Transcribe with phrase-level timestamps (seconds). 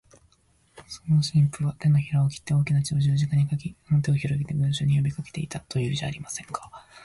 [0.87, 6.71] その神父は、てのひらを切って大きな血の十字架を書き、その手を上げて、群集に呼びかけていた、というじゃありませんか。